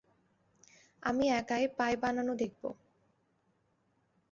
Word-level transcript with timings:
আমি 1.03 1.25
একাই 1.31 1.63
পাই 1.77 1.93
বানানো 2.01 2.33
দেখব। 2.35 2.63